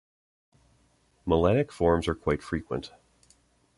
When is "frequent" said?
2.41-2.91